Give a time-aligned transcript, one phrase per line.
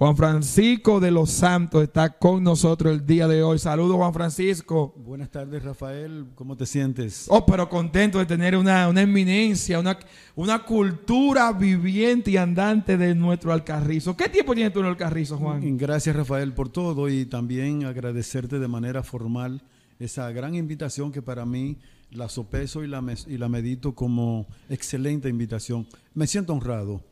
[0.00, 3.58] Juan Francisco de los Santos está con nosotros el día de hoy.
[3.58, 4.94] Saludos, Juan Francisco.
[4.96, 6.24] Buenas tardes, Rafael.
[6.34, 7.26] ¿Cómo te sientes?
[7.28, 9.98] Oh, pero contento de tener una, una eminencia, una,
[10.36, 14.16] una cultura viviente y andante de nuestro Alcarrizo.
[14.16, 15.76] ¿Qué tiempo tienes tú en el Alcarrizo, Juan?
[15.76, 19.60] Gracias, Rafael, por todo y también agradecerte de manera formal
[19.98, 21.76] esa gran invitación que para mí
[22.10, 25.86] la sopeso y la, y la medito como excelente invitación.
[26.14, 27.02] Me siento honrado.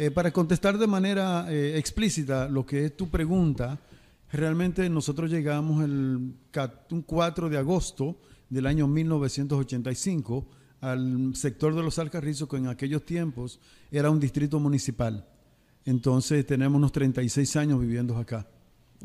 [0.00, 3.78] Eh, para contestar de manera eh, explícita lo que es tu pregunta,
[4.32, 6.36] realmente nosotros llegamos el
[7.04, 8.16] 4 de agosto
[8.48, 10.46] del año 1985
[10.80, 13.60] al sector de los Alcarrizos, que en aquellos tiempos
[13.90, 15.28] era un distrito municipal.
[15.84, 18.48] Entonces tenemos unos 36 años viviendo acá.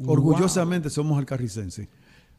[0.06, 1.90] Orgullosamente somos alcarricenses.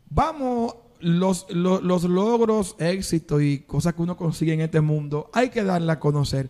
[0.08, 5.50] Vamos, los, los, los logros, éxitos y cosas que uno consigue en este mundo, hay
[5.50, 6.48] que darle a conocer.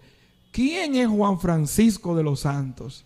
[0.57, 3.05] ¿Quién es Juan Francisco de los Santos?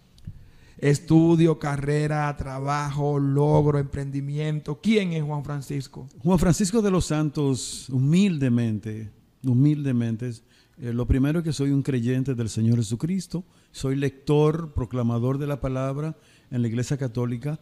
[0.78, 4.78] Estudio, carrera, trabajo, logro, emprendimiento.
[4.80, 6.06] ¿Quién es Juan Francisco?
[6.22, 9.10] Juan Francisco de los Santos, humildemente,
[9.42, 10.30] humildemente,
[10.78, 15.48] eh, lo primero es que soy un creyente del Señor Jesucristo, soy lector, proclamador de
[15.48, 16.16] la palabra
[16.52, 17.58] en la Iglesia Católica.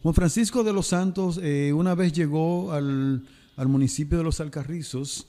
[0.00, 3.26] Juan Francisco de los Santos eh, una vez llegó al,
[3.66, 5.26] municipio de Los Alcarrizos.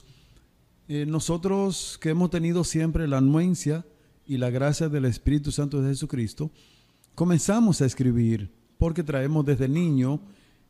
[0.86, 3.84] Eh, nosotros que hemos tenido siempre la anuencia
[4.26, 6.50] y la gracia del Espíritu Santo de Jesucristo,
[7.14, 10.20] comenzamos a escribir porque traemos desde niño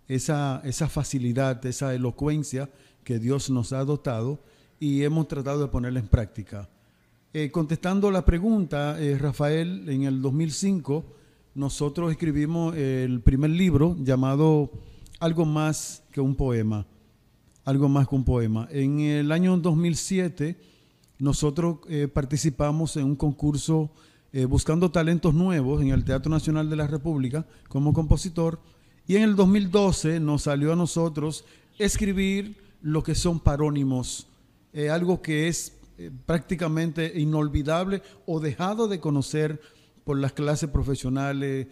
[0.08, 2.70] esa, esa facilidad, esa elocuencia
[3.02, 4.40] que Dios nos ha dotado
[4.78, 6.68] y hemos tratado de ponerla en práctica.
[7.32, 11.04] Eh, contestando la pregunta, eh, Rafael, en el 2005
[11.54, 14.70] nosotros escribimos el primer libro llamado
[15.20, 16.86] Algo más que un poema.
[17.64, 18.68] Algo más que un poema.
[18.70, 20.56] En el año 2007
[21.18, 23.90] nosotros eh, participamos en un concurso
[24.32, 28.60] eh, buscando talentos nuevos en el Teatro Nacional de la República como compositor.
[29.06, 31.44] Y en el 2012 nos salió a nosotros
[31.78, 34.26] escribir lo que son parónimos,
[34.72, 35.72] eh, algo que es
[36.26, 39.60] prácticamente inolvidable o dejado de conocer
[40.04, 41.68] por las clases profesionales,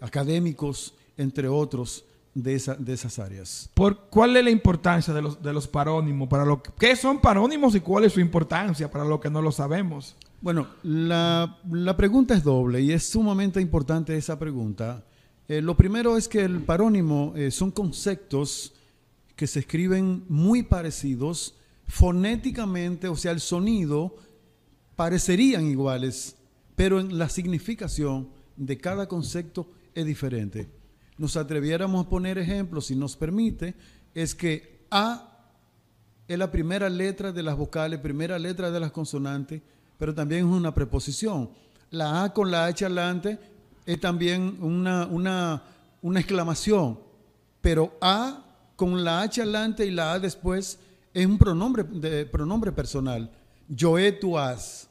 [0.00, 2.04] académicos, entre otros
[2.42, 3.70] de, esas áreas.
[3.74, 6.28] ¿Por ¿Cuál es la importancia de los, de los parónimos?
[6.28, 9.50] Para lo, ¿Qué son parónimos y cuál es su importancia para los que no lo
[9.50, 10.16] sabemos?
[10.40, 11.58] Bueno, la,
[11.96, 15.04] pregunta es doble y es sumamente importante esa pregunta.
[15.48, 18.74] Eh, lo primero es que el parónimo eh, son conceptos
[19.34, 21.56] que se escriben muy parecidos
[21.86, 24.16] fonéticamente, o sea, el sonido
[24.94, 26.36] parecerían iguales,
[26.76, 30.77] pero en la significación de cada concepto es diferente
[31.18, 33.74] nos atreviéramos a poner ejemplos, si nos permite,
[34.14, 35.24] es que A
[36.26, 39.62] es la primera letra de las vocales, primera letra de las consonantes,
[39.98, 41.50] pero también es una preposición.
[41.90, 43.38] La A con la H adelante
[43.84, 45.62] es también una, una,
[46.20, 47.00] exclamación,
[47.60, 48.44] pero A
[48.76, 50.78] con la H adelante y la A después
[51.12, 53.30] es un pronombre, de, pronombre personal.
[53.68, 54.88] Yo he, tú has.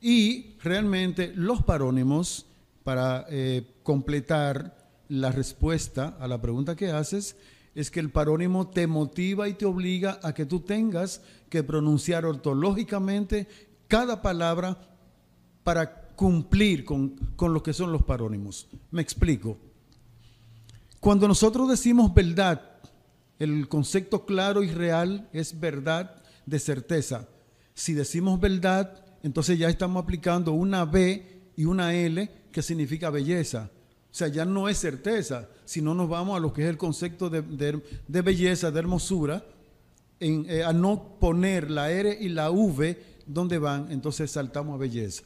[0.00, 2.46] Y realmente los parónimos,
[2.86, 4.75] para eh, completar
[5.08, 7.36] la respuesta a la pregunta que haces
[7.74, 12.24] es que el parónimo te motiva y te obliga a que tú tengas que pronunciar
[12.24, 13.46] ortológicamente
[13.86, 14.78] cada palabra
[15.62, 18.66] para cumplir con, con lo que son los parónimos.
[18.90, 19.58] Me explico.
[21.00, 22.62] Cuando nosotros decimos verdad,
[23.38, 27.28] el concepto claro y real es verdad de certeza.
[27.74, 33.70] Si decimos verdad, entonces ya estamos aplicando una B y una L que significa belleza.
[34.16, 37.28] O sea, ya no es certeza, sino nos vamos a lo que es el concepto
[37.28, 37.42] de,
[38.22, 39.44] belleza, de hermosura,
[40.18, 45.22] eh, a no poner la R y la V donde van, entonces saltamos a belleza.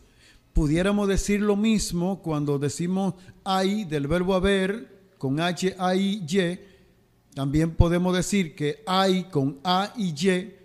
[0.53, 3.15] Pudiéramos decir lo mismo cuando decimos
[3.45, 6.59] hay del verbo haber con H, A, I, Y.
[7.33, 10.15] También podemos decir que hay con A y Y,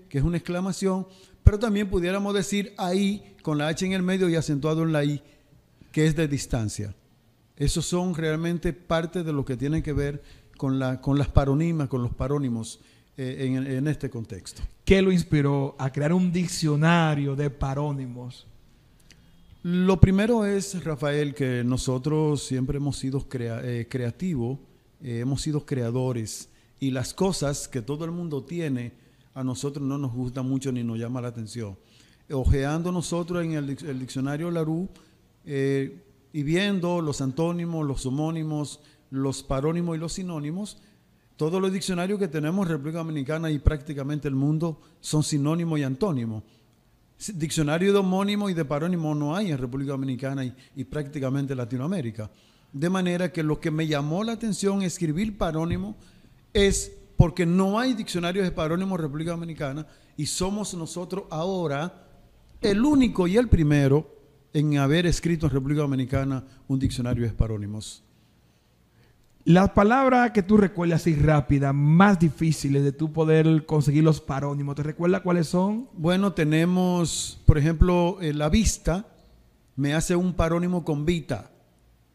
[0.10, 1.06] que es una exclamación,
[1.44, 5.06] pero también pudiéramos decir ahí con la H en el medio y acentuado en la
[5.06, 5.22] I,
[5.92, 6.96] que es de distancia.
[7.58, 10.22] Esos son realmente parte de lo que tiene que ver
[10.58, 12.80] con, la, con las paronimas, con los parónimos
[13.18, 14.62] eh, en, este contexto.
[14.84, 18.46] ¿Qué lo inspiró a crear un diccionario de parónimos?
[19.64, 24.60] Lo primero es, Rafael, que nosotros siempre hemos sido eh, creativos,
[25.02, 26.50] eh, hemos sido creadores
[26.80, 28.92] y las cosas que todo el mundo tiene
[29.34, 31.78] a nosotros no nos gusta mucho ni nos llama la atención.
[32.30, 34.90] Ojeando nosotros en el, el diccionario Larú,
[36.36, 40.82] y viendo los antónimos, los homónimos, los parónimos y los sinónimos,
[41.38, 45.84] todos los diccionarios que tenemos en República Dominicana y prácticamente el mundo son sinónimos y
[45.84, 46.44] antónimos.
[47.36, 50.44] Diccionario de homónimo y de parónimo no hay en República Dominicana
[50.76, 52.30] y, prácticamente Latinoamérica.
[52.74, 55.96] De manera que lo que me llamó la atención escribir parónimo
[56.52, 59.88] es porque no hay diccionarios de parónimo en República Dominicana
[60.18, 62.10] y somos nosotros ahora
[62.60, 64.15] el único y el primero
[64.56, 68.02] en haber escrito en República Dominicana un diccionario de parónimos.
[69.44, 74.76] Las palabras que tú recuerdas así rápida, más difíciles de tú poder conseguir los parónimos,
[74.76, 75.90] ¿te recuerdas cuáles son?
[75.92, 79.06] Bueno, tenemos, por ejemplo, eh, la vista
[79.76, 81.52] me hace un parónimo con vita.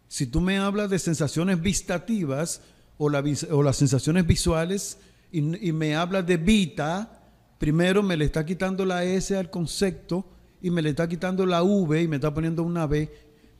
[0.09, 2.63] Si tú me hablas de sensaciones vistativas
[2.97, 4.99] o, o las sensaciones visuales
[5.31, 7.21] y, y me hablas de vita,
[7.59, 11.63] primero me le está quitando la S al concepto y me le está quitando la
[11.63, 13.11] V y me está poniendo una B,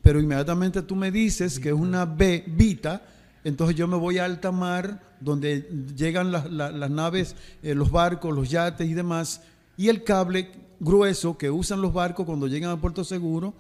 [0.03, 3.03] pero inmediatamente tú me dices que es una B, vita,
[3.45, 6.51] entonces yo me voy a alta mar, donde llegan las,
[6.91, 9.43] naves, eh, los barcos, los yates y demás,
[9.77, 13.55] y el cable grueso que usan los barcos cuando llegan a Puerto Seguro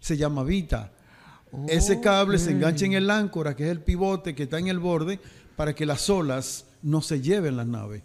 [0.00, 0.92] se llama Vita.
[1.68, 4.78] Ese cable se engancha en el áncora, que es el pivote que está en el
[4.78, 5.18] borde,
[5.56, 8.02] para que las olas no se lleven las naves.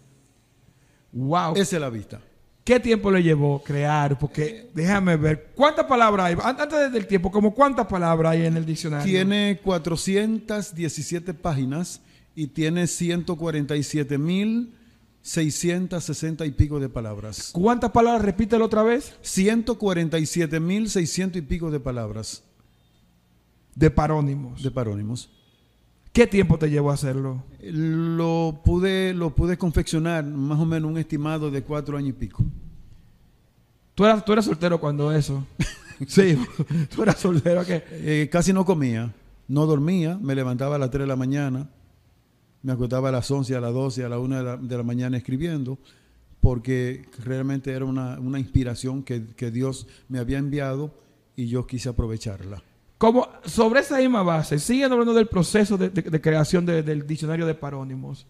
[1.12, 1.54] Wow.
[1.56, 2.20] Esa es la vista.
[2.64, 4.18] ¿Qué tiempo le llevó crear?
[4.18, 6.36] Porque déjame ver, ¿cuántas palabras hay?
[6.42, 9.04] Antes del tiempo, ¿como cuántas palabras hay en el diccionario?
[9.04, 12.00] Tiene 417 páginas
[12.36, 14.74] y tiene 147 mil
[15.22, 17.50] 660 y pico de palabras.
[17.52, 18.22] ¿Cuántas palabras?
[18.22, 19.14] Repítelo otra vez.
[19.22, 22.42] 147 mil 600 y pico de palabras.
[23.74, 24.62] De parónimos.
[24.62, 25.30] De parónimos.
[26.12, 27.42] ¿Qué tiempo te llevó a hacerlo?
[27.62, 32.44] Lo pude, lo pude confeccionar más o menos un estimado de cuatro años y pico.
[33.94, 35.46] ¿Tú eras, tú eras soltero cuando eso?
[36.06, 36.36] sí,
[36.94, 37.82] tú eras soltero que...
[37.90, 39.14] Eh, casi no comía,
[39.48, 41.70] no dormía, me levantaba a las 3 de la mañana,
[42.62, 45.78] me acostaba a las 11, a las 12, a las 1 de la, mañana escribiendo,
[46.42, 50.94] porque realmente era una, inspiración que, que Dios me había enviado
[51.36, 52.62] y yo quise aprovecharla.
[53.02, 58.24] Como sobre esa misma base, siguen hablando del proceso de, creación del diccionario de parónimos.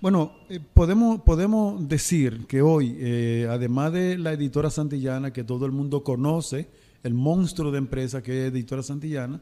[0.00, 5.66] Bueno, eh, podemos, podemos decir que hoy, eh, además de la editora Santillana, que todo
[5.66, 6.68] el mundo conoce,
[7.02, 9.40] el monstruo de empresa que es editora Santillana,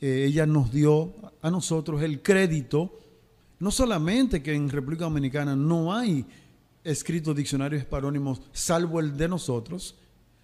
[0.00, 1.12] eh, ella nos dio
[1.42, 2.96] a nosotros el crédito,
[3.58, 6.24] no solamente que en República Dominicana no hay
[6.84, 9.96] escritos diccionarios parónimos, salvo el de nosotros,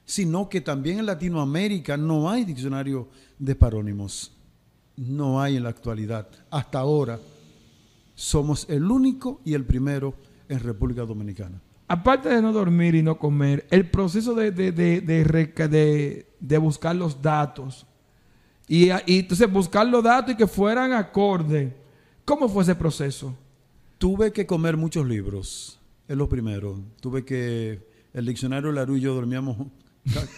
[0.04, 3.08] sino que también en Latinoamérica no hay diccionario
[3.38, 4.32] de parónimos.
[4.96, 6.28] No hay en la actualidad.
[6.50, 7.18] Hasta ahora
[8.14, 10.14] somos el único y el primero
[10.48, 11.60] en República Dominicana.
[11.88, 17.86] Aparte de no dormir y no comer, el proceso de, de, buscar los datos
[18.66, 21.76] y, y, entonces buscar los datos y que fueran acorde.
[22.24, 23.34] ¿Cómo fue ese proceso?
[23.98, 25.78] Tuve que comer muchos libros,
[26.08, 26.80] es lo primero.
[27.00, 29.02] Tuve que, el diccionario Laru y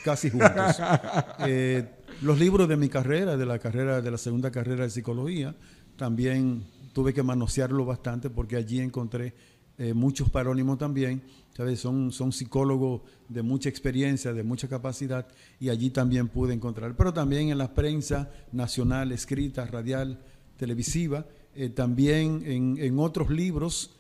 [0.05, 0.77] casi juntos.
[1.47, 1.85] Eh,
[2.23, 5.55] los libros de mi carrera, de la carrera, de la segunda carrera de psicología,
[5.97, 9.35] también tuve que manosearlo bastante porque allí encontré
[9.79, 11.23] eh, muchos parónimos también.
[11.57, 11.81] ¿sabes?
[11.81, 15.27] Son, son psicólogos de mucha experiencia, de mucha capacidad,
[15.61, 16.97] y allí también pude encontrar.
[16.97, 20.21] Pero también en la prensa nacional, escrita, radial,
[20.57, 23.97] televisiva, eh, también en, en, otros libros,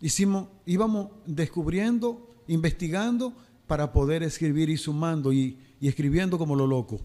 [0.00, 3.34] hicimos, íbamos descubriendo, investigando
[3.66, 7.00] para poder escribir y sumando y, escribiendo como lo loco.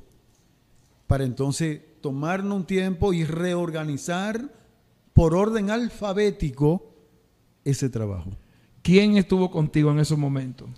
[1.08, 4.50] Para entonces tomarnos un tiempo y reorganizar
[5.14, 6.94] por orden alfabético
[7.66, 8.32] ese trabajo.
[8.82, 10.70] ¿Quién estuvo contigo en esos momentos?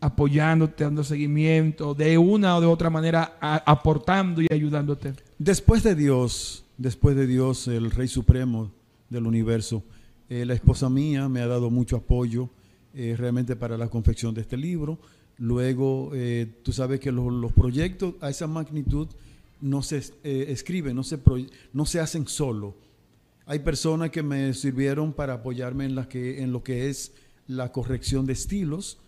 [0.00, 5.12] Apoyándote, dando seguimiento, de una o de otra manera aportando y ayudándote.
[5.38, 8.72] Después de Dios, después de Dios, el Rey Supremo
[9.08, 9.84] del universo,
[10.28, 12.48] eh, la esposa mía me ha dado mucho apoyo
[12.94, 14.98] eh, realmente para la confección de este libro.
[15.42, 19.08] Luego, eh, tú sabes que los, proyectos a esa magnitud
[19.60, 21.18] no se eh, escriben, no se,
[21.72, 22.76] no se hacen solo.
[23.46, 27.10] Hay personas que me sirvieron para apoyarme en, que, en lo que es
[27.48, 28.98] la corrección de estilos.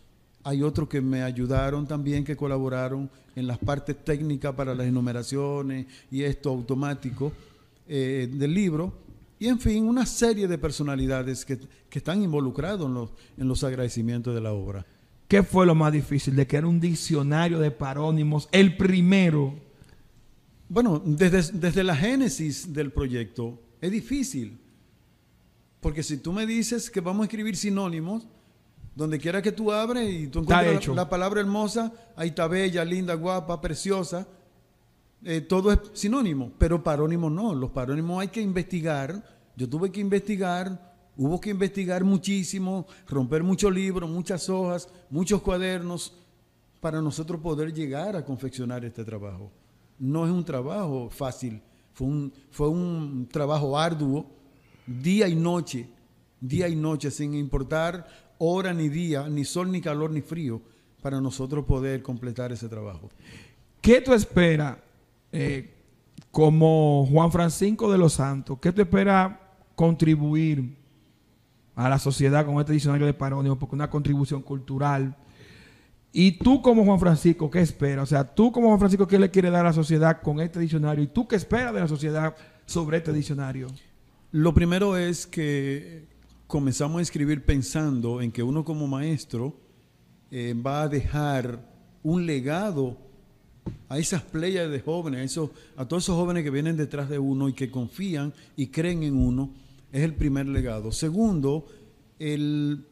[0.42, 5.86] Hay otros que me ayudaron también, que colaboraron en las partes técnicas para las enumeraciones
[6.10, 7.30] y esto automático
[7.86, 8.92] eh, del libro.
[9.38, 11.60] Y en fin, una serie de personalidades que,
[11.92, 14.84] están involucrados en los, en los agradecimientos de la obra.
[15.28, 18.48] ¿Qué fue lo más difícil de crear un diccionario de parónimos?
[18.52, 19.54] El primero.
[20.68, 24.60] Bueno, desde, desde la génesis del proyecto es difícil.
[25.80, 28.26] Porque si tú me dices que vamos a escribir sinónimos,
[28.94, 33.14] donde quiera que tú abres y tú encuentras la, palabra hermosa, ahí está bella, linda,
[33.14, 34.26] guapa, preciosa,
[35.24, 37.54] eh, todo es sinónimo, pero parónimos no.
[37.54, 39.22] Los parónimos hay que investigar.
[39.56, 46.12] Yo tuve que investigar Hubo que investigar muchísimo, romper muchos libros, muchas hojas, muchos cuadernos,
[46.80, 49.50] para nosotros poder llegar a confeccionar este trabajo.
[49.98, 51.62] No es un trabajo fácil
[51.94, 54.26] Fue un, fue un trabajo arduo,
[54.86, 55.88] día y noche,
[56.40, 58.06] día y noche, sin importar
[58.38, 60.60] hora ni día, ni sol, ni calor, ni frío,
[61.00, 63.08] para nosotros poder completar ese trabajo.
[63.80, 64.76] ¿Qué tú esperas
[65.30, 65.72] eh,
[66.30, 68.58] como Juan Francisco de los Santos?
[68.60, 69.38] ¿Qué tú esperas
[69.74, 70.76] contribuir
[71.74, 73.58] a la sociedad con este diccionario de parónimos?
[73.58, 75.16] Porque una contribución cultural.
[76.12, 78.04] Y tú como Juan Francisco, ¿qué esperas?
[78.04, 80.60] O sea, tú como Juan Francisco, ¿qué le quieres dar a la sociedad con este
[80.60, 81.02] diccionario?
[81.02, 83.68] ¿Y tú qué esperas de la sociedad sobre este diccionario?
[84.30, 86.06] Lo primero es que
[86.46, 89.56] comenzamos a escribir pensando en que uno como maestro
[90.30, 91.60] eh, va a dejar
[92.02, 92.96] un legado
[93.88, 97.18] a esas playas de jóvenes, a, esos, a todos esos jóvenes que vienen detrás de
[97.18, 99.50] uno y que confían y creen en uno,
[99.94, 100.90] es el primer legado.
[100.90, 101.66] Segundo,
[102.18, 102.84] el,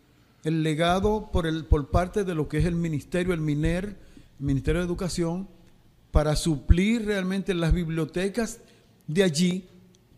[0.45, 3.97] el legado por, el, por parte de lo que es el ministerio, el MINER,
[4.39, 5.49] Ministerio de Educación,
[6.13, 8.61] para suplir realmente las bibliotecas
[9.09, 9.69] de allí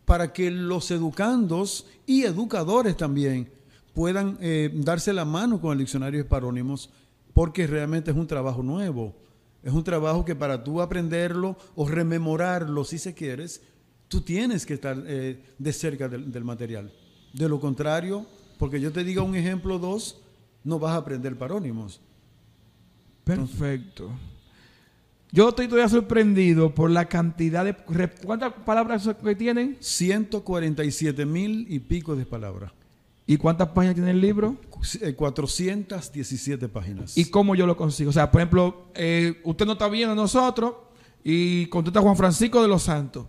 [0.05, 3.49] para que los educandos y educadores también
[3.95, 6.91] puedan eh, darse la mano con el diccionario de parónimos,
[7.33, 9.15] porque realmente es un trabajo nuevo.
[9.63, 13.63] Es un trabajo que para tú aprenderlo o rememorarlo, si se quieres,
[14.15, 16.89] tú tienes que estar eh, de cerca del, del, material.
[17.33, 18.25] De lo contrario,
[18.57, 20.21] porque yo te diga un ejemplo dos,
[20.63, 21.99] no vas a aprender parónimos.
[23.25, 24.09] Perfecto.
[25.33, 27.75] Yo estoy todavía sorprendido por la cantidad de...
[28.23, 29.75] ¿Cuántas palabras que tienen?
[29.81, 32.71] 147 mil y pico de palabras.
[33.27, 34.55] ¿Y cuántas páginas tiene el libro?
[35.17, 37.17] 417 páginas.
[37.17, 38.11] ¿Y cómo yo lo consigo?
[38.11, 40.73] O sea, por ejemplo, eh, usted no está viendo a nosotros
[41.21, 43.25] y contesta Juan Francisco de los Santos.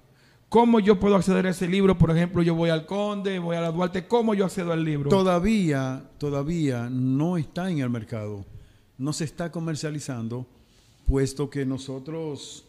[0.48, 1.98] ¿Cómo yo puedo acceder a ese libro?
[1.98, 4.06] Por ejemplo, yo voy al Conde, voy a la Duarte.
[4.06, 5.10] ¿Cómo yo accedo al libro?
[5.10, 8.44] Todavía, todavía no está en el mercado.
[8.96, 10.46] No se está comercializando
[11.04, 12.64] puesto que nosotros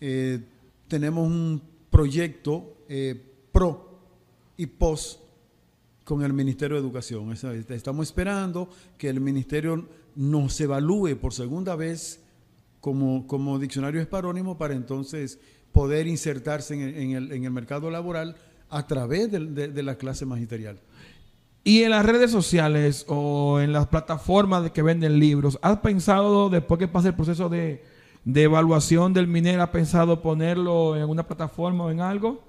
[0.00, 0.40] eh,
[0.88, 3.20] tenemos un proyecto eh,
[3.52, 4.00] pro
[4.56, 5.20] y post
[6.04, 7.32] con el Ministerio de Educación.
[7.68, 9.86] Estamos esperando que el Ministerio
[10.16, 12.20] nos evalúe por segunda vez
[12.80, 15.38] como, como diccionario esparónimo para entonces
[15.72, 18.36] poder insertarse en el, en el, en el mercado laboral
[18.70, 20.78] a través de, de, de la clase magisterial.
[21.64, 26.50] Y en las redes sociales o en las plataformas de que venden libros, ¿has pensado,
[26.50, 27.82] después que pase el proceso de,
[28.24, 32.42] de evaluación del minero, ¿has pensado ponerlo en una plataforma o en algo?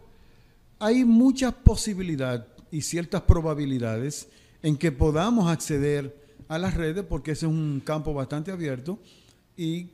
[0.79, 4.27] Hay mucha posibilidad y ciertas probabilidades
[4.63, 6.15] en que podamos acceder
[6.47, 8.97] a las redes porque ese es un campo bastante abierto
[9.55, 9.91] y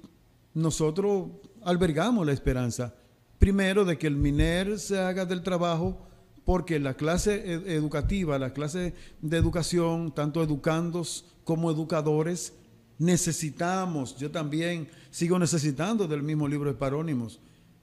[0.53, 1.27] nosotros
[1.63, 2.95] albergamos la esperanza,
[3.39, 6.05] primero, de que el MINER se haga del trabajo
[6.45, 12.53] porque la clase educativa, la clase de educación, tanto educandos como educadores,
[12.97, 17.39] necesitamos, yo también sigo necesitando del mismo libro de parónimos,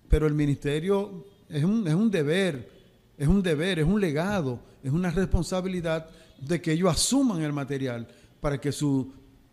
[0.09, 2.71] pero el ministerio es un, es un deber,
[3.17, 6.09] es un deber, es un legado, es una responsabilidad
[6.41, 8.07] de que ellos asuman el material
[8.41, 9.13] para que su,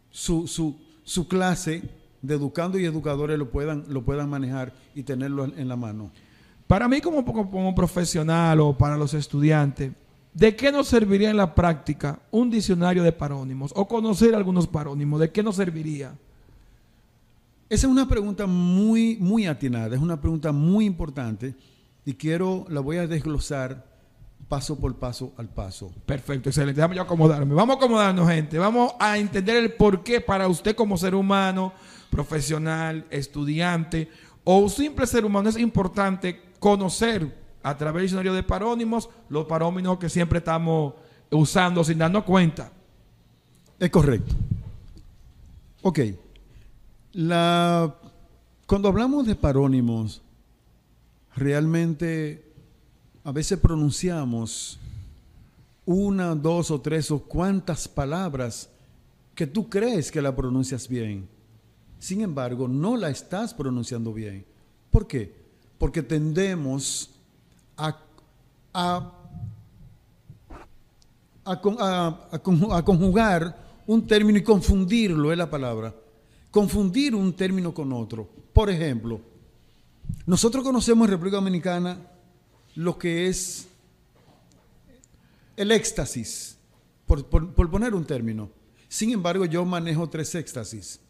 [0.10, 1.82] su, su, su clase
[2.24, 6.10] de educando y educadores lo puedan, lo puedan manejar y tenerlo en la mano.
[6.66, 9.92] Para mí como, como, profesional o para los estudiantes,
[10.34, 15.20] ¿de qué nos serviría en la práctica un diccionario de parónimos o conocer algunos parónimos?
[15.20, 16.16] ¿De qué nos serviría?
[17.70, 21.54] Esa es una pregunta muy, muy atinada, es una pregunta muy importante
[22.06, 23.86] y quiero, la voy a desglosar
[24.48, 25.92] paso por paso al paso.
[26.06, 26.80] Perfecto, excelente.
[26.80, 27.54] Déjame yo acomodarme.
[27.54, 28.58] Vamos a acomodarnos, gente.
[28.58, 31.74] Vamos a entender el por qué para usted como ser humano,
[32.14, 34.08] profesional, estudiante
[34.44, 39.98] o simple ser humano es importante conocer a través del diccionario de parónimos los parónimos
[39.98, 40.94] que siempre estamos
[41.32, 42.72] usando sin darnos cuenta.
[43.80, 44.36] Es correcto.
[45.82, 46.00] Ok.
[47.14, 47.96] La,
[48.68, 50.22] cuando hablamos de parónimos,
[51.36, 52.54] realmente
[53.24, 54.80] a veces pronunciamos
[55.86, 58.70] una, dos o tres o cuantas palabras
[59.36, 61.33] que tú crees que la pronuncias bien.
[62.04, 64.46] Sin embargo, no la estás pronunciando bien.
[64.92, 65.44] ¿Por qué?
[65.84, 67.10] porque tendemos
[67.76, 68.00] a,
[68.74, 69.12] a,
[71.44, 75.94] a, conjugar un término y confundirlo, es la palabra.
[76.52, 78.30] Confundir un término con otro.
[78.54, 79.20] Por ejemplo,
[80.26, 81.98] nosotros conocemos en República Dominicana
[82.76, 83.68] lo que es
[85.58, 86.56] el éxtasis,
[87.06, 88.50] por poner un término.
[88.88, 91.02] Sin embargo, yo manejo tres éxtasis.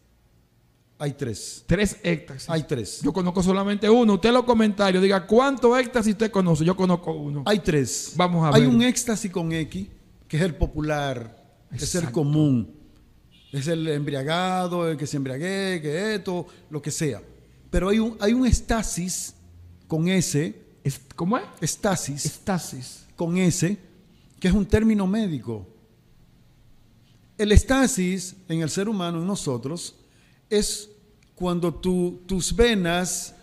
[0.98, 1.64] Hay tres.
[1.66, 2.48] Tres éxtasis.
[2.48, 3.00] Hay tres.
[3.02, 4.14] Yo conozco solamente uno.
[4.14, 6.64] Usted en los comentarios diga cuántos éxtasis usted conoce.
[6.64, 7.42] Yo conozco uno.
[7.46, 8.12] Hay tres.
[8.16, 8.70] Vamos a Hay ver.
[8.70, 9.88] un éxtasis con X,
[10.28, 11.18] que es el popular,
[11.72, 11.84] Exacto.
[11.84, 12.72] es el común.
[13.52, 17.20] Es el embriagado, el que se embriague, que esto, lo que sea.
[17.70, 19.34] Pero hay un, hay un estasis
[19.88, 21.44] con S, Es- ¿Cómo es?
[21.60, 23.04] estasis, Estasis.
[23.16, 23.76] con S,
[24.40, 25.66] que es un término médico.
[27.36, 29.96] El estasis en el ser humano, en nosotros,
[30.50, 30.90] es
[31.34, 33.34] cuando tu- tus venas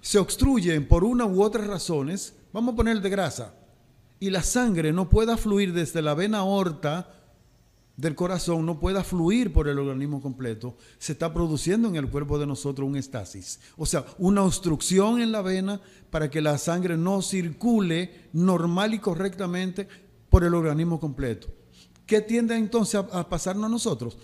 [0.00, 3.54] se obstruyen por una u otras razones, vamos a poner de grasa,
[4.20, 7.12] y la sangre no pueda fluir desde la vena aorta
[7.96, 12.38] del corazón, no pueda fluir por el organismo completo, se está produciendo en el cuerpo
[12.38, 13.58] de nosotros un estasis.
[13.76, 18.98] O sea, una obstrucción en la vena para que la sangre no circule normal y
[18.98, 19.88] correctamente
[20.28, 21.48] por el organismo completo.
[22.04, 24.18] ¿Qué tiende entonces a, a pasarnos a nosotros?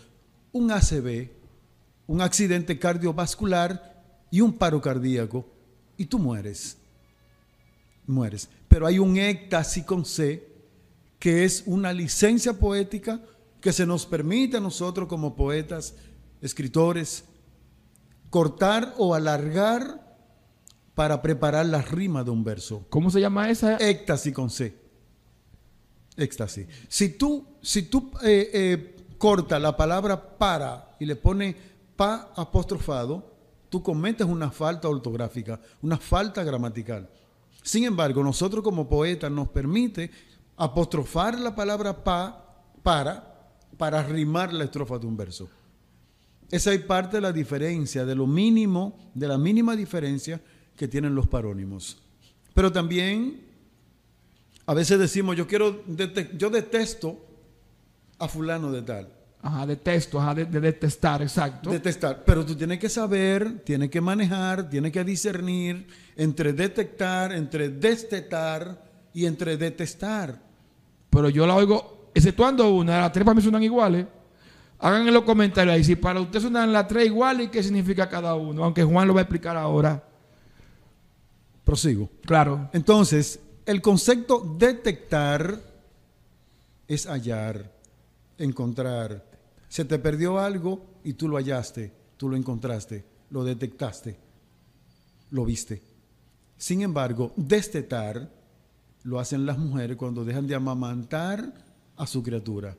[0.52, 1.30] Un ACV,
[2.12, 5.46] un accidente cardiovascular y un paro cardíaco,
[5.96, 6.76] y tú mueres.
[8.06, 8.50] Mueres.
[8.68, 10.46] Pero hay un éxtasis con C,
[11.18, 13.22] que es una licencia poética
[13.62, 15.94] que se nos permite a nosotros como poetas,
[16.42, 17.24] escritores,
[18.28, 20.18] cortar o alargar
[20.94, 22.84] para preparar la rima de un verso.
[22.90, 23.78] ¿Cómo se llama esa?
[23.78, 24.74] Éxtasis con C.
[26.18, 26.66] Éxtasis.
[26.88, 31.71] Si tú, si tú eh, eh, cortas la palabra para y le pones
[32.02, 33.22] pa apostrofado,
[33.68, 37.08] tú cometes una falta ortográfica, una falta gramatical.
[37.62, 40.10] Sin embargo, nosotros como poetas nos permite
[40.56, 43.28] apostrofar la palabra pa para
[43.78, 45.48] para rimar la estrofa de un verso.
[46.50, 50.40] Esa es parte de la diferencia, de lo mínimo, de la mínima diferencia
[50.76, 52.02] que tienen los parónimos.
[52.52, 53.46] Pero también
[54.66, 55.84] a veces decimos, yo quiero,
[56.36, 57.16] yo detesto
[58.18, 59.21] a fulano de tal.
[59.42, 61.70] Ajá, detesto, ajá, de, de detestar, exacto.
[61.70, 62.22] Detestar.
[62.24, 68.84] Pero tú tienes que saber, tienes que manejar, tienes que discernir entre detectar, entre destetar
[69.12, 70.40] y entre detestar.
[71.10, 74.06] Pero yo la oigo, exceptuando una, las tres para mí suenan iguales.
[74.78, 78.08] Hagan en los comentarios ahí si para ustedes suenan las tres iguales y qué significa
[78.08, 80.02] cada uno, aunque Juan lo va a explicar ahora.
[81.64, 82.08] Prosigo.
[82.24, 82.68] Claro.
[82.72, 85.60] Entonces, el concepto detectar
[86.88, 87.70] es hallar,
[88.38, 89.31] encontrar.
[89.72, 94.18] Se te perdió algo y tú lo hallaste, tú lo encontraste, lo detectaste,
[95.30, 95.80] lo viste.
[96.58, 98.30] Sin embargo, destetar
[99.04, 101.54] lo hacen las mujeres cuando dejan de amamantar
[101.96, 102.76] a su criatura.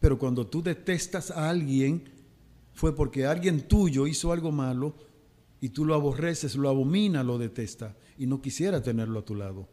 [0.00, 2.04] Pero cuando tú detestas a alguien,
[2.74, 4.96] fue porque alguien tuyo hizo algo malo
[5.62, 9.66] y tú lo aborreces, lo abomina, lo detesta y no quisiera tenerlo a tu lado.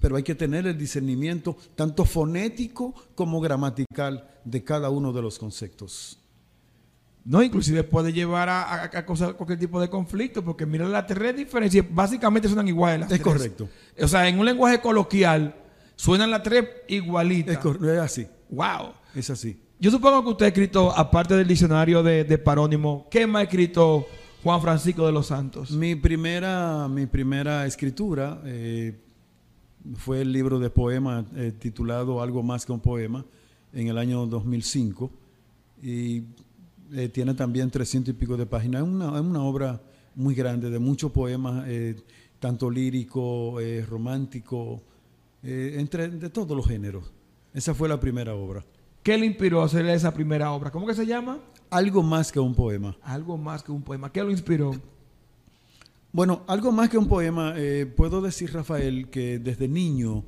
[0.00, 5.38] Pero hay que tener el discernimiento tanto fonético como gramatical de cada uno de los
[5.38, 6.18] conceptos.
[7.24, 11.06] No, inclusive puede llevar a, a- a causar cualquier tipo de conflicto, porque mira las
[11.06, 13.00] tres diferencias, básicamente suenan iguales.
[13.00, 13.34] las Es tres.
[13.34, 13.68] correcto.
[14.00, 15.54] O sea, en un lenguaje coloquial,
[15.94, 17.58] suenan las tres igualitas.
[17.62, 18.92] Es, es así, Wow.
[19.14, 19.60] es así.
[19.78, 23.42] Yo supongo que usted ha escrito, aparte del diccionario de, de parónimo, ¿qué más ha
[23.44, 24.06] escrito
[24.42, 25.70] Juan Francisco de los Santos?
[25.70, 28.98] Mi primera, mi primera escritura eh,
[29.96, 33.24] fue el libro de poemas eh, titulado Algo más que un poema
[33.72, 35.10] en el año 2005
[35.82, 36.24] y
[36.92, 38.82] eh, tiene también 300 y pico de páginas.
[38.82, 39.80] Es una, es una obra
[40.14, 41.96] muy grande de muchos poemas, eh,
[42.40, 44.82] tanto lírico, romántico,
[45.42, 47.12] entre, de todos los géneros.
[47.54, 48.64] Esa fue la primera obra.
[49.02, 50.70] ¿Qué le inspiró a hacer esa primera obra?
[50.70, 51.38] ¿Cómo que se llama?
[51.70, 52.96] Algo más que un poema.
[53.02, 54.10] Algo más que un poema.
[54.10, 54.72] ¿Qué lo inspiró?
[56.10, 60.24] Bueno, algo más que un poema, eh, puedo decir, Rafael, que desde niño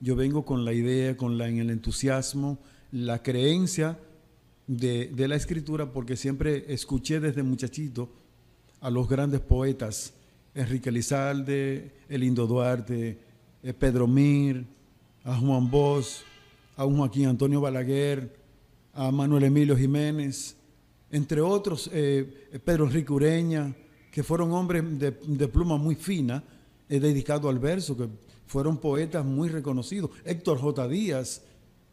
[0.00, 2.58] yo vengo con la idea, con la, en el entusiasmo,
[2.92, 3.98] la creencia
[4.66, 8.08] de, de la escritura, porque siempre escuché desde muchachito
[8.80, 10.14] a los grandes poetas,
[10.54, 13.18] Enrique Lizalde, Elindo Duarte,
[13.62, 14.64] eh, Pedro Mir,
[15.24, 16.22] a Juan Bosch,
[16.74, 18.34] a Joaquín Antonio Balaguer,
[18.94, 20.56] a Manuel Emilio Jiménez,
[21.10, 23.76] entre otros, eh, Pedro Enrique Ureña,
[24.12, 26.44] que fueron hombres de, pluma muy fina,
[26.88, 28.06] eh, dedicados al verso, que
[28.46, 30.10] fueron poetas muy reconocidos.
[30.26, 30.86] Héctor J.
[30.86, 31.42] Díaz,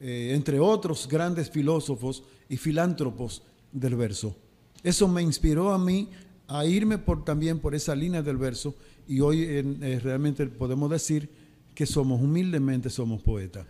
[0.01, 4.35] eh, entre otros grandes filósofos y filántropos del verso.
[4.83, 6.09] Eso me inspiró a mí
[6.49, 8.75] a irme también por esa línea del verso
[9.07, 11.29] y hoy eh, realmente podemos decir
[11.73, 13.65] que somos, humildemente somos poetas.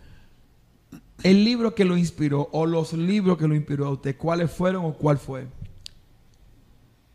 [1.22, 4.86] El libro que lo inspiró o los libros que lo inspiró a usted, ¿cuáles fueron
[4.86, 5.46] o cuál fue?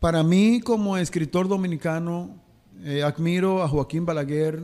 [0.00, 2.36] Para mí, como escritor dominicano,
[2.84, 4.60] eh, admiro a Joaquín Balaguer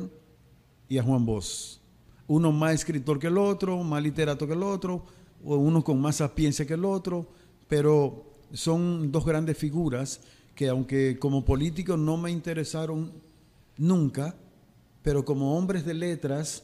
[0.88, 1.79] y a Juan Bosch.
[2.29, 5.05] Uno más escritor que el otro, más literato que el otro,
[5.45, 7.27] o uno con más sapiencia que el otro,
[7.66, 10.21] pero son dos grandes figuras
[10.55, 13.12] que aunque como políticos no me interesaron
[13.79, 14.35] nunca,
[15.03, 16.62] pero como hombres de letras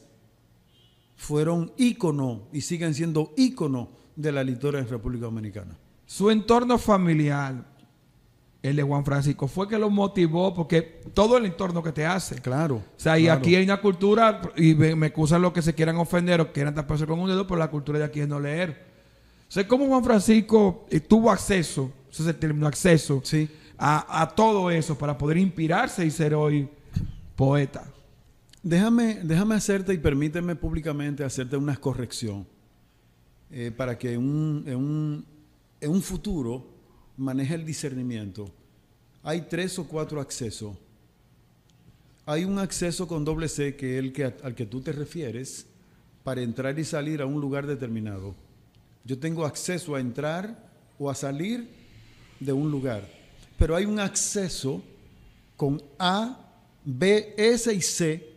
[1.15, 5.75] fueron ícono y siguen siendo ícono de la literatura en República Dominicana.
[6.05, 7.78] Su entorno familiar.
[8.61, 12.35] El de Juan Francisco, fue que lo motivó porque todo el entorno que te hace.
[12.41, 12.75] Claro.
[12.75, 13.39] O sea, y claro.
[13.39, 16.75] aquí hay una cultura, y me, me excusan los que se quieran ofender o quieran
[16.75, 18.85] taparse con un dedo, pero la cultura de aquí es no leer.
[19.47, 23.49] O sea, como Juan Francisco eh, tuvo acceso, ese es el término acceso, Sí.
[23.77, 26.67] a, a todo eso para poder inspirarse y ser hoy
[27.35, 27.85] poeta.
[28.61, 32.45] Déjame, déjame hacerte y permíteme públicamente hacerte una corrección
[33.49, 35.25] eh, para que en un, en, un,
[35.79, 36.67] en un futuro
[37.19, 38.49] maneje el discernimiento.
[39.23, 40.75] Hay tres o cuatro accesos.
[42.25, 45.65] Hay un acceso con doble C que es el que, al que tú te refieres
[46.23, 48.35] para entrar y salir a un lugar determinado.
[49.03, 51.67] Yo tengo acceso a entrar o a salir
[52.39, 53.07] de un lugar.
[53.57, 54.81] Pero hay un acceso
[55.57, 56.37] con A,
[56.85, 58.29] B, S y C,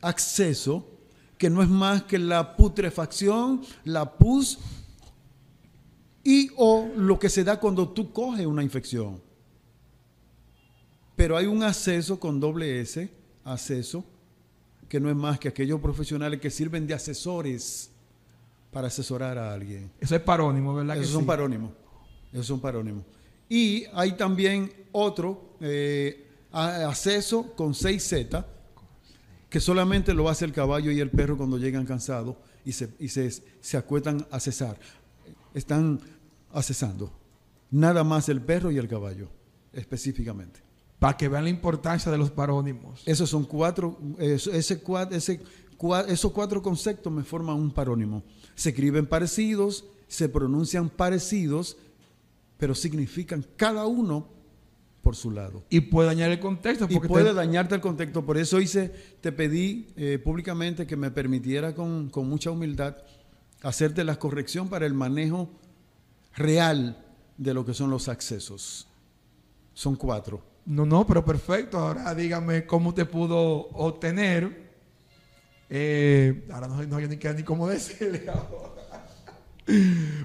[0.00, 0.88] acceso,
[1.36, 4.58] que no es más que la putrefacción, la pus
[6.24, 9.20] y o lo que se da cuando tú coges una infección.
[11.14, 13.08] Pero hay un acceso con doble S,
[13.44, 14.04] acceso,
[14.88, 17.90] que no es más que aquellos profesionales que sirven de asesores
[18.72, 19.90] para asesorar a alguien.
[20.00, 20.94] Eso es parónimo, ¿verdad?
[20.94, 21.26] que Esos son sí?
[21.26, 21.70] parónimos.
[22.32, 23.04] Esos son parónimos.
[23.48, 28.44] Y hay también otro eh, acceso con 6Z,
[29.48, 33.08] que solamente lo hace el caballo y el perro cuando llegan cansados y se, y
[33.08, 34.78] se, se acuestan a cesar.
[35.54, 36.00] Están
[36.54, 37.12] accesando.
[37.70, 39.28] Nada más el perro y el caballo,
[39.72, 40.60] específicamente.
[40.98, 43.02] Para que vean la importancia de los parónimos.
[43.04, 44.80] Esos son cuatro, ese, ese
[46.08, 48.22] esos cuatro conceptos me forman un parónimo.
[48.54, 51.76] Se escriben parecidos, se pronuncian parecidos,
[52.56, 54.28] pero significan cada uno
[55.02, 55.64] por su lado.
[55.68, 56.86] Y puede dañar el contexto.
[56.88, 58.24] Y puede te- dañarte el contexto.
[58.24, 58.90] Por eso hice,
[59.20, 62.96] te pedí eh, públicamente que me permitiera con, con mucha humildad
[63.62, 65.50] hacerte la corrección para el manejo
[66.36, 67.04] real
[67.36, 68.88] de lo que son los accesos.
[69.72, 70.42] Son cuatro.
[70.66, 71.78] No, no, pero perfecto.
[71.78, 74.64] Ahora dígame cómo usted pudo obtener.
[75.68, 78.72] eh, ahora no, no hay ni, ni cómo decirle ahora.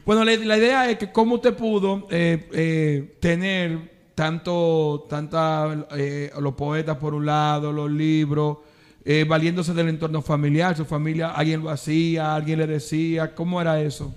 [0.06, 6.30] Bueno, la, la idea es que cómo usted pudo eh, eh, tener tanto, tanta, eh,
[6.42, 8.58] los poetas por un lado, los libros,
[9.06, 13.82] eh, valiéndose del entorno familiar, su familia, alguien lo hacía, alguien le decía, ¿cómo era
[13.82, 14.14] eso?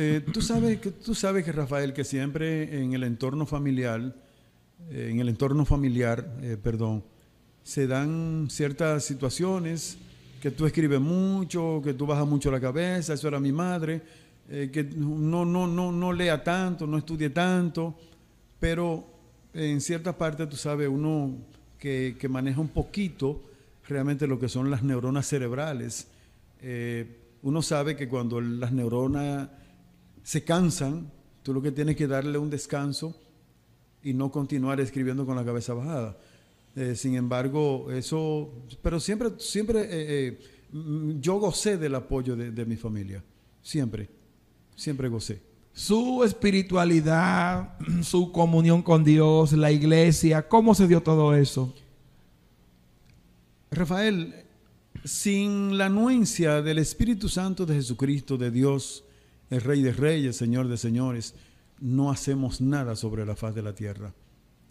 [0.00, 4.14] Eh, tú, sabes que, tú sabes que, Rafael, que siempre en el entorno familiar,
[4.92, 7.02] eh, en el entorno familiar, eh, perdón,
[7.64, 9.98] se dan ciertas situaciones
[10.40, 14.00] que tú escribes mucho, que tú bajas mucho la cabeza, eso era mi madre,
[14.48, 17.98] que no, no, no, no lea tanto, no estudie tanto,
[18.60, 19.04] pero
[19.52, 21.34] en ciertas partes tú sabes, uno
[21.76, 23.42] que, maneja un poquito
[23.88, 26.06] realmente lo que son las neuronas cerebrales,
[27.42, 29.48] uno sabe que cuando las neuronas
[30.28, 31.10] se cansan,
[31.42, 33.16] tú lo que tienes que darle un descanso
[34.02, 36.18] y no continuar escribiendo con la cabeza bajada.
[36.76, 40.38] Eh, sin embargo, eso, pero siempre, siempre eh, eh,
[41.18, 43.24] yo gocé del apoyo de, de mi familia,
[43.62, 44.10] siempre,
[44.76, 45.40] siempre gocé.
[45.72, 51.74] Su espiritualidad, su comunión con Dios, la iglesia, ¿cómo se dio todo eso?
[53.70, 54.44] Rafael,
[55.06, 59.04] sin la anuencia del Espíritu Santo de Jesucristo, de Dios,
[59.50, 61.34] el Rey de Reyes, Señor de Señores,
[61.80, 64.12] no hacemos nada sobre la faz de la tierra.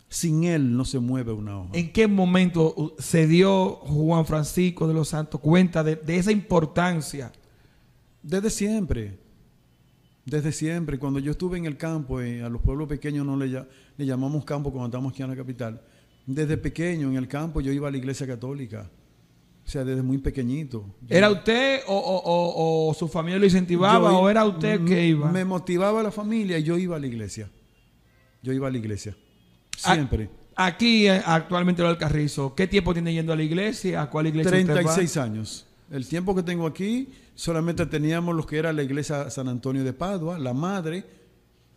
[0.10, 1.72] Sin Él no se mueve una hoja.
[1.74, 7.32] ¿En qué momento se dio Juan Francisco de los Santos cuenta de, de esa importancia?
[8.24, 9.18] Desde siempre,
[10.26, 10.98] desde siempre.
[10.98, 13.48] Cuando yo estuve en el campo, eh, a los pueblos pequeños no le,
[13.98, 15.82] le llamamos campo cuando estamos aquí en la capital.
[16.26, 18.90] Desde pequeño en el campo yo iba a la iglesia católica.
[19.68, 20.86] O sea, desde muy pequeñito.
[21.10, 25.08] ¿Era usted o, o- o- o su familia lo incentivaba yo o era usted que
[25.08, 25.30] iba?
[25.30, 27.50] Me motivaba la familia y yo iba a la iglesia.
[28.42, 29.16] Yo iba a la iglesia.
[29.78, 30.30] Siempre.
[30.56, 34.02] Aquí eh, actualmente lo del Carrizo, ¿qué tiempo tiene yendo a la iglesia?
[34.04, 34.74] ¿A cuál iglesia usted va?
[34.84, 35.66] 36 años.
[35.92, 39.92] El tiempo que tengo aquí, solamente teníamos lo que era la iglesia San Antonio de
[39.94, 41.04] Padua, la madre,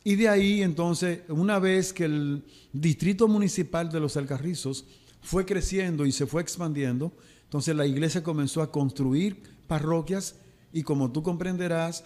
[0.05, 4.85] y de ahí entonces, una vez que el distrito municipal de los Alcarrizos
[5.21, 7.13] fue creciendo y se fue expandiendo,
[7.45, 10.37] entonces la iglesia comenzó a construir parroquias
[10.73, 12.05] y como tú comprenderás,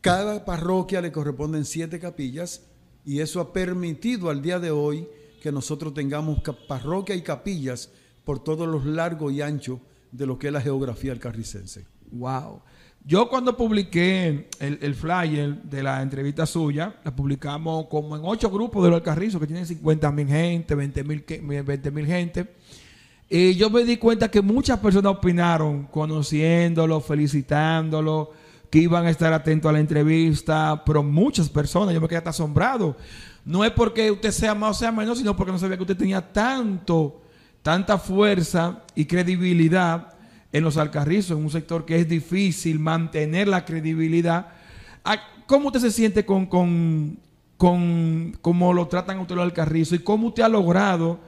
[0.00, 2.62] cada parroquia le corresponden siete capillas
[3.04, 5.08] y eso ha permitido al día de hoy
[5.42, 7.90] que nosotros tengamos parroquia y capillas
[8.24, 11.86] por todos los largos y anchos de lo que es la geografía alcarricense.
[12.10, 12.62] Wow.
[13.06, 18.48] Yo cuando publiqué el, el flyer de la entrevista suya, la publicamos como en ocho
[18.50, 22.54] grupos de los Alcarrizos que tienen 50 mil gente, 20 mil gente.
[23.28, 28.32] Y yo me di cuenta que muchas personas opinaron, conociéndolo, felicitándolo,
[28.70, 32.30] que iban a estar atentos a la entrevista, pero muchas personas, yo me quedé hasta
[32.30, 32.96] asombrado.
[33.44, 35.96] No es porque usted sea más o sea menos, sino porque no sabía que usted
[35.96, 37.20] tenía tanto,
[37.62, 40.13] tanta fuerza y credibilidad
[40.54, 44.52] en los alcarrizos, en un sector que es difícil mantener la credibilidad.
[45.04, 47.18] Ah, ¿Cómo usted se siente con, con,
[47.56, 51.18] con cómo lo tratan a usted los alcarrizos y cómo usted ha logrado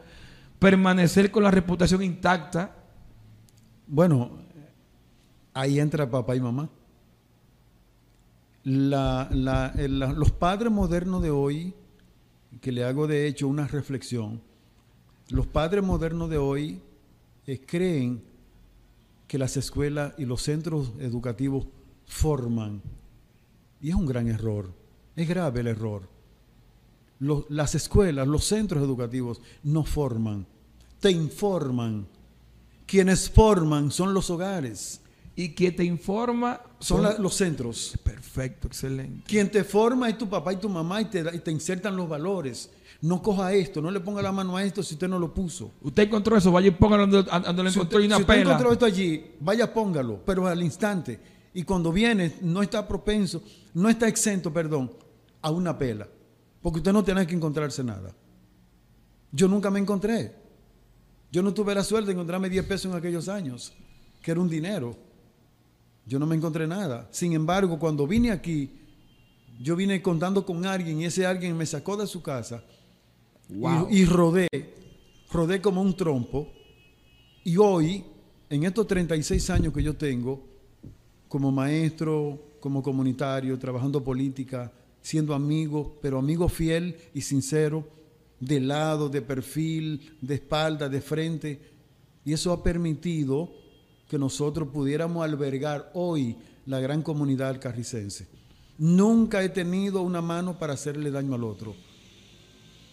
[0.60, 2.76] permanecer con la reputación intacta?
[3.88, 4.30] Bueno,
[5.52, 6.70] ahí entra papá y mamá.
[8.62, 11.74] Los padres modernos de hoy,
[12.60, 14.40] que le hago de hecho una reflexión,
[15.30, 16.80] los padres modernos de hoy
[17.44, 18.35] eh, creen
[19.26, 21.66] que las escuelas y los centros educativos
[22.06, 22.82] forman.
[23.80, 24.72] Y es un gran error,
[25.16, 26.08] es grave el error.
[27.18, 30.46] Los- las escuelas, los centros educativos no forman,
[31.00, 32.06] te informan.
[32.86, 35.00] Quienes forman son los hogares,
[35.38, 37.92] Y quien te informa son la- los centros.
[38.02, 39.22] Perfecto, excelente.
[39.26, 41.94] Quien te forma es tu papá y tu mamá y te, da- y te insertan
[41.94, 42.70] los valores.
[43.02, 45.72] No coja esto, no le ponga la mano a esto si usted no lo puso.
[45.82, 48.40] Usted encontró eso, vaya y póngalo donde, donde lo Si encontró y una si usted
[48.40, 51.20] encontró esto allí, vaya póngalo, pero al instante.
[51.52, 53.42] Y cuando viene, no está propenso,
[53.74, 54.90] no está exento, perdón,
[55.42, 56.08] a una pela.
[56.62, 58.14] Porque usted no tiene que encontrarse nada.
[59.30, 60.34] Yo nunca me encontré.
[61.30, 63.72] Yo no tuve la suerte de encontrarme 10 pesos en aquellos años,
[64.22, 64.96] que era un dinero.
[66.06, 67.08] Yo no me encontré nada.
[67.10, 68.80] Sin embargo, cuando vine aquí,
[69.60, 72.62] yo vine contando con alguien y ese alguien me sacó de su casa
[73.48, 73.88] Wow.
[73.90, 74.48] y, y rodé,
[75.30, 76.48] rodé como un trompo.
[77.44, 78.04] Y hoy,
[78.50, 80.42] en estos 36 años que yo tengo,
[81.28, 87.86] como maestro, como comunitario, trabajando política, siendo amigo, pero amigo fiel y sincero,
[88.40, 91.60] de lado, de perfil, de espalda, de frente.
[92.24, 93.50] Y eso ha permitido
[94.08, 98.26] que nosotros pudiéramos albergar hoy la gran comunidad alcarricense.
[98.78, 101.74] Nunca he tenido una mano para hacerle daño al otro.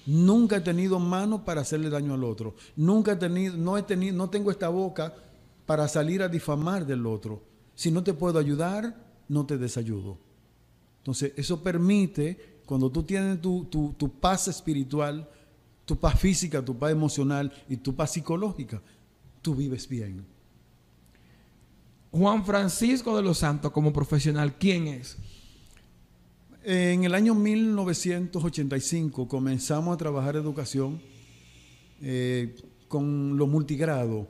[0.05, 2.55] Nunca he tenido mano para hacerle daño al otro.
[2.75, 5.13] Nunca he tenido, no he tenido, no tengo esta boca
[5.65, 7.41] para salir a difamar del otro.
[7.75, 8.95] Si no te puedo ayudar,
[9.29, 10.17] no te desayudo.
[10.99, 15.29] Entonces, eso permite, cuando tú tienes tu, tu- tu paz espiritual,
[15.85, 18.81] tu paz física, tu paz emocional y tu paz psicológica,
[19.41, 20.25] tú vives bien.
[22.11, 25.17] Juan Francisco de los Santos como profesional, ¿quién es?
[26.65, 31.01] En el año 1985 comenzamos a trabajar educación
[32.01, 32.55] eh,
[32.87, 34.29] con lo multigrado.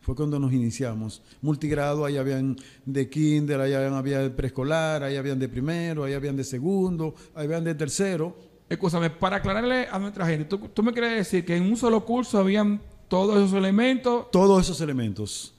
[0.00, 1.24] Fue cuando nos iniciamos.
[1.42, 6.12] Multigrado, ahí habían de kinder, ahí habían, había de preescolar, ahí habían de primero, ahí
[6.12, 8.36] habían de segundo, ahí habían de tercero.
[8.68, 12.04] Escúchame, para aclararle a nuestra gente, ¿tú, tú me quieres decir que en un solo
[12.04, 14.30] curso habían todos esos elementos?
[14.30, 15.52] Todos esos elementos.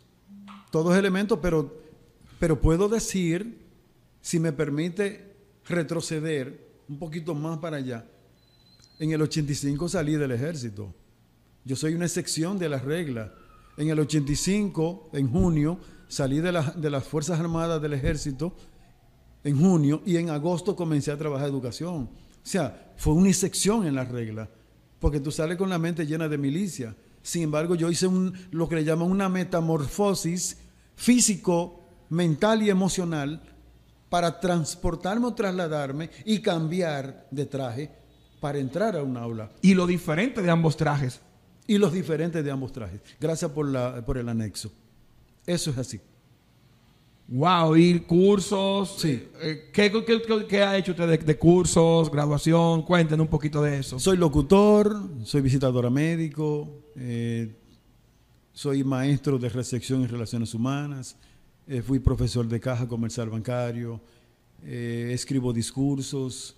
[0.71, 1.81] Todos elementos, pero,
[2.39, 3.67] pero puedo decir,
[4.21, 5.26] si me permite
[5.69, 8.05] retroceder un poquito más para allá,
[8.99, 10.93] en el 85 salí del ejército.
[11.65, 13.33] Yo soy una excepción de la regla.
[13.77, 18.55] En el 85, en junio, salí de, la- de las Fuerzas Armadas del Ejército
[19.43, 22.03] en junio y en agosto comencé a trabajar educación.
[22.05, 22.09] O
[22.49, 24.49] sea, fue una excepción en la regla,
[24.99, 26.95] porque tú sales con la mente llena de milicia.
[27.21, 28.07] Sin embargo, yo hice
[28.51, 30.57] lo que le llaman una metamorfosis
[30.95, 33.43] físico, mental y emocional
[34.09, 37.91] para transportarme o trasladarme y cambiar de traje
[38.39, 41.19] para entrar a un aula Y lo diferente de ambos trajes.
[41.67, 43.01] y los diferentes de ambos trajes.
[43.19, 44.71] Gracias por, la, por el anexo.
[45.45, 45.99] Eso es así.
[47.29, 48.95] Wow, y cursos.
[48.99, 49.27] Sí.
[49.41, 52.83] eh, ¿qué, qué- qué- qué ha hecho usted de, de cursos, graduación?
[52.83, 53.99] Cuéntenos un poquito de eso.
[53.99, 57.53] Soy locutor, soy visitadora médico, eh,
[58.53, 61.17] soy maestro de recepción y relaciones humanas,
[61.67, 63.99] eh, fui profesor de caja comercial bancario,
[64.63, 66.55] eh, escribo discursos,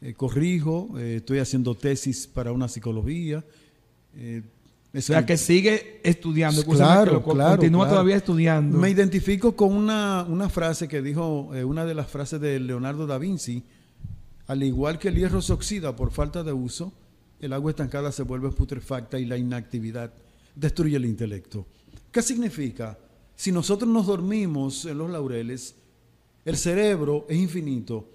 [0.00, 3.44] eh, corrijo, estoy haciendo tesis para una psicología.
[4.94, 6.62] o sea, que sigue estudiando.
[6.64, 7.94] Claro, que claro, Continúa claro.
[7.94, 8.78] todavía estudiando.
[8.78, 13.18] Me identifico con una, una frase que dijo, una de las frases de Leonardo da
[13.18, 13.64] Vinci,
[14.46, 16.92] al igual que el hierro se oxida por falta de uso,
[17.40, 20.12] el agua estancada se vuelve putrefacta y la inactividad
[20.54, 21.66] destruye el intelecto.
[22.12, 22.96] ¿Qué significa?
[23.36, 25.74] Si nosotros nos dormimos en los laureles,
[26.44, 28.08] el cerebro es infinito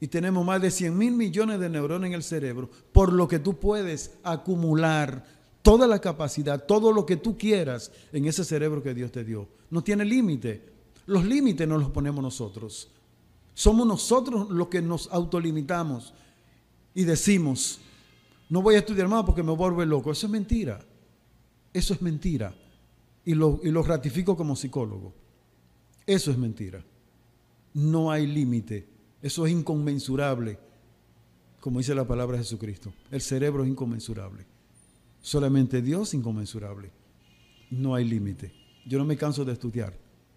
[0.00, 3.38] y tenemos más de 100 mil millones de neuronas en el cerebro, por lo que
[3.38, 5.24] tú puedes acumular
[5.62, 9.48] toda la capacidad, todo lo que tú quieras en ese cerebro que Dios te dio.
[9.70, 10.62] No tiene límite.
[11.06, 12.90] Los límites nos los ponemos nosotros.
[13.54, 16.12] Somos nosotros los que nos autolimitamos
[16.94, 17.80] y decimos,
[18.48, 20.10] no voy a estudiar más porque me vuelvo loco.
[20.10, 20.80] Eso es mentira.
[21.72, 22.54] Eso es mentira.
[23.24, 25.14] Y lo, y lo ratifico como psicólogo.
[26.06, 26.84] Eso es mentira.
[27.74, 28.86] no hay límite.
[29.20, 30.58] Eso es inconmensurable,
[31.60, 32.92] como dice la palabra de Jesucristo.
[33.10, 34.44] El cerebro es inconmensurable.
[35.22, 36.90] Solamente Dios inconmensurable.
[37.70, 38.52] No hay límite.
[38.86, 39.94] Yo no me canso de estudiar.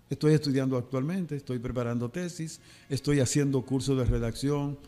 [0.09, 4.79] Estoy estudiando actualmente, estoy preparando tesis, estoy haciendo cursos de redacción,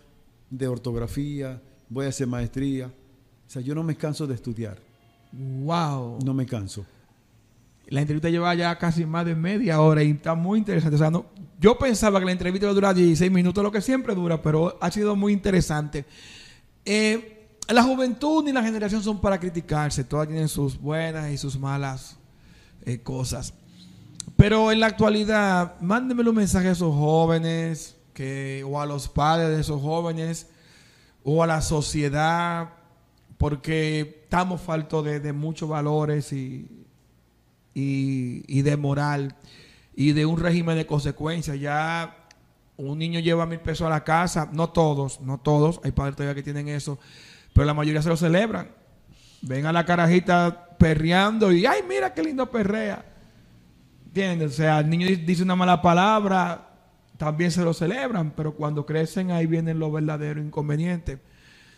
[0.49, 2.87] de ortografía, voy a hacer maestría.
[2.87, 4.79] O sea, yo no me canso de estudiar.
[5.33, 6.19] Wow.
[6.23, 6.85] No me canso.
[7.89, 10.95] La entrevista lleva ya casi más de media hora y está muy interesante.
[10.95, 11.25] O sea, no,
[11.59, 14.77] yo pensaba que la entrevista iba a durar 16 minutos, lo que siempre dura, pero
[14.79, 16.05] ha sido muy interesante.
[16.85, 20.03] Eh, la juventud y la generación son para criticarse.
[20.03, 22.17] Todas tienen sus buenas y sus malas
[22.85, 23.55] eh, cosas.
[24.37, 29.49] Pero en la actualidad, mándenme un mensaje a esos jóvenes que, o a los padres
[29.49, 30.47] de esos jóvenes
[31.23, 32.69] o a la sociedad,
[33.39, 36.78] porque estamos faltos de muchos valores y,
[37.73, 39.35] y, de moral
[39.95, 41.59] y de un régimen de consecuencias.
[41.59, 42.27] Ya
[42.77, 46.35] un niño lleva mil pesos a la casa, no todos, no todos, hay padres todavía
[46.35, 46.99] que tienen eso,
[47.53, 48.69] pero la mayoría se lo celebran.
[49.41, 53.05] Ven a la carajita perreando y, ay, mira qué lindo perrea.
[54.05, 54.53] ¿Entiendes?
[54.53, 56.69] O sea, el niño dice una mala palabra,
[57.17, 61.19] también se lo celebran, pero cuando crecen ahí vienen los verdaderos inconvenientes.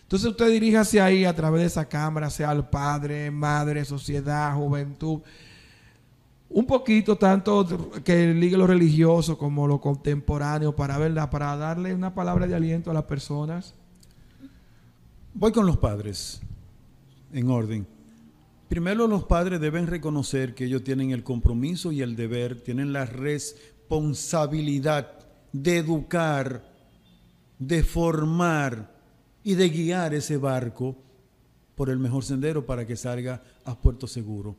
[0.03, 5.21] Entonces usted hacia ahí a través de esa cámara, sea el padre, madre, sociedad, juventud.
[6.53, 7.65] Un poquito tanto
[8.03, 12.91] que ligue lo religioso como lo contemporáneo para verla, para darle una palabra de aliento
[12.91, 13.73] a las personas.
[15.33, 16.41] Voy con los padres,
[17.31, 17.87] en orden.
[18.67, 23.05] Primero los padres deben reconocer que ellos tienen el compromiso y el deber, tienen la
[23.05, 25.19] responsabilidad
[25.53, 26.69] de educar,
[27.59, 28.91] de formar
[29.43, 30.95] y de guiar ese barco
[31.75, 34.55] por el mejor sendero para que salga a puerto seguro,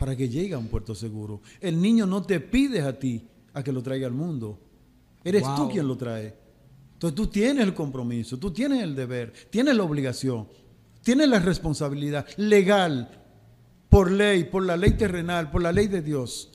[0.00, 1.42] para que llegue a un puerto seguro.
[1.60, 4.58] El niño no te pide a ti a que lo traiga al mundo,
[5.22, 5.56] eres wow.
[5.56, 6.34] tú quien lo trae.
[6.94, 10.48] Entonces tú tienes el compromiso, tú tienes el deber, tienes la obligación,
[11.02, 13.10] tienes la responsabilidad legal,
[13.90, 16.50] por ley, por la ley terrenal, por la ley de Dios,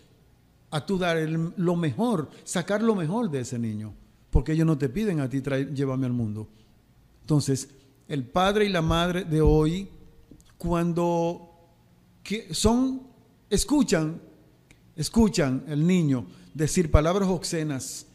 [0.72, 3.94] a tú dar el, lo mejor, sacar lo mejor de ese niño,
[4.32, 6.48] porque ellos no te piden a ti traer, llévame al mundo.
[7.22, 7.70] Entonces,
[8.08, 9.88] el padre y la madre de hoy,
[10.58, 11.52] cuando
[12.24, 13.14] que son,
[13.56, 14.22] escuchan,
[14.96, 18.08] escuchan el niño decir palabras obscenas,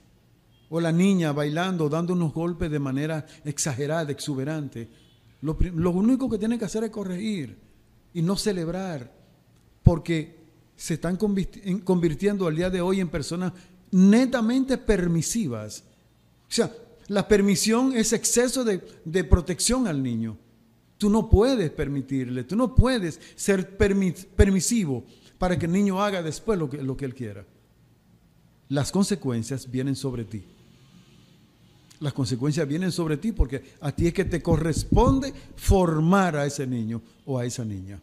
[0.71, 4.89] o la niña bailando, dando unos golpes de manera exagerada, exuberante,
[5.43, 7.59] lo, único que tienen que hacer es corregir
[8.13, 9.13] y no celebrar,
[9.83, 10.39] porque
[10.77, 13.53] se están convirtiendo al día de hoy en personas
[13.91, 15.85] netamente permisivas.
[16.43, 16.73] O sea,
[17.09, 20.37] la permisión es exceso de, protección al niño.
[20.99, 25.05] Tú no puedes permitirle, tú no puedes ser permis, permisivo
[25.41, 27.47] para que el niño haga después lo que, lo que él quiera.
[28.69, 30.45] Las consecuencias vienen sobre ti.
[31.99, 36.67] Las consecuencias vienen sobre ti porque a ti es que te corresponde formar a ese
[36.67, 37.99] niño o a esa niña.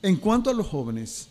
[0.00, 1.28] En cuanto a los jóvenes,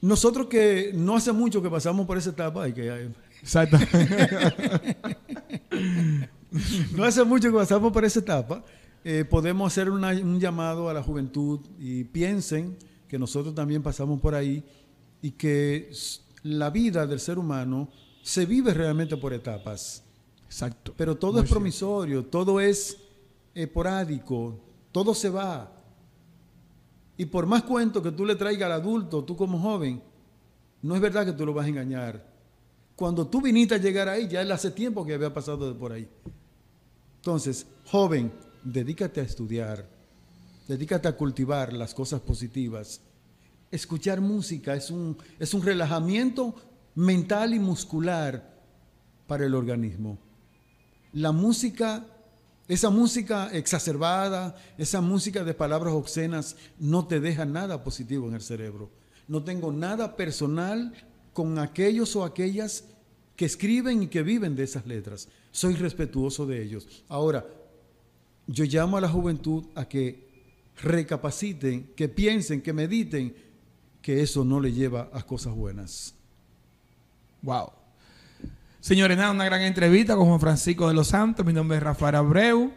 [0.00, 3.10] nosotros que no hace mucho que pasamos por esa etapa y que
[6.94, 8.62] no hace mucho que pasamos por esa etapa,
[9.04, 12.76] eh, podemos hacer una, un llamado a la juventud y piensen
[13.08, 14.62] que nosotros también pasamos por ahí
[15.22, 15.90] y que
[16.42, 17.88] la vida del ser humano
[18.22, 20.04] se vive realmente por etapas.
[20.44, 20.94] Exacto.
[20.96, 22.30] Pero todo Muy es promisorio, cierto.
[22.30, 22.98] todo es
[23.54, 24.58] esporádico,
[24.92, 25.72] todo se va.
[27.16, 30.02] Y por más cuento que tú le traigas al adulto, tú como joven,
[30.82, 32.26] no es verdad que tú lo vas a engañar.
[32.96, 36.08] Cuando tú viniste a llegar ahí, ya él hace tiempo que había pasado por ahí.
[37.16, 38.32] Entonces, joven,
[38.62, 39.86] dedícate a estudiar,
[40.68, 43.00] dedícate a cultivar las cosas positivas.
[43.70, 46.54] Escuchar música es un, es un relajamiento
[46.94, 48.58] mental y muscular
[49.26, 50.18] para el organismo.
[51.12, 52.06] La música,
[52.68, 58.42] esa música exacerbada, esa música de palabras obscenas, no te deja nada positivo en el
[58.42, 58.90] cerebro.
[59.28, 60.92] No tengo nada personal
[61.32, 62.84] con aquellos o aquellas
[63.36, 65.28] que escriben y que viven de esas letras.
[65.52, 67.04] Soy respetuoso de ellos.
[67.08, 67.46] Ahora,
[68.50, 70.28] yo llamo a la juventud a que
[70.82, 73.34] recapaciten, que piensen, que mediten,
[74.02, 76.14] que eso no le lleva a cosas buenas.
[77.42, 77.70] Wow.
[78.80, 81.46] Señores, nada, una gran entrevista con Juan Francisco de los Santos.
[81.46, 82.72] Mi nombre es Rafael Abreu.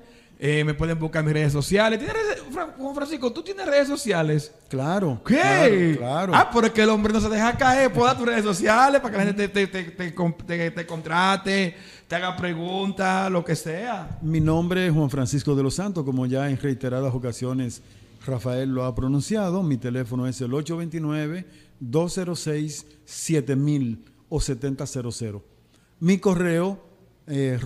[0.46, 2.02] Eh, me pueden buscar en mis redes sociales.
[2.02, 2.44] Redes,
[2.78, 4.52] Juan Francisco, ¿tú tienes redes sociales?
[4.68, 5.22] Claro.
[5.26, 5.96] ¿Qué?
[5.98, 6.36] Claro, claro.
[6.36, 7.94] Ah, pero es que el hombre no se deja caer.
[7.94, 10.12] Puedo dar tus redes sociales para que la gente te, te, te,
[10.72, 11.78] te, contrate,
[12.10, 14.20] te haga preguntas, lo que sea.
[14.22, 17.82] Mi nombre es Juan Francisco de los Santos, como ya en reiteradas ocasiones
[18.28, 19.64] Rafael lo ha pronunciado.
[19.64, 21.46] Mi teléfono es el 829
[21.80, 25.42] 206 7000 o 7000.
[26.02, 26.84] Mi correo,
[27.28, 27.58] eh,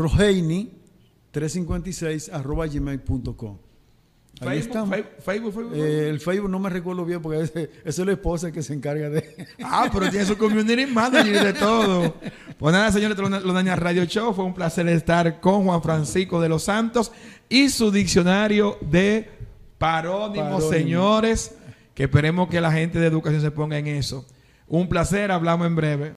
[1.41, 3.57] 356 arroba gmail.com.
[4.41, 4.89] Ahí estamos.
[4.95, 5.73] Fe- Facebook, Facebook.
[5.75, 8.73] Eh, el Facebook no me recuerdo bien porque ese- esa es la esposa que se
[8.73, 9.47] encarga de...
[9.63, 12.15] Ah, pero tiene su community manager y de todo.
[12.57, 14.33] Pues nada, señores, Los Dañas Radio Show.
[14.33, 17.11] Fue un placer estar con Juan Francisco de los Santos
[17.49, 19.29] y su diccionario de
[19.77, 20.71] parónimos, Parónimo.
[20.71, 21.55] señores.
[21.93, 24.25] Que esperemos que la gente de educación se ponga en eso.
[24.67, 26.05] Un placer, hablamos en breve.